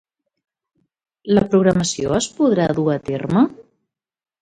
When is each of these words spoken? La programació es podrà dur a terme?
La 1.39 1.45
programació 1.53 2.17
es 2.23 2.31
podrà 2.41 2.69
dur 2.81 2.91
a 2.99 2.99
terme? 3.15 3.49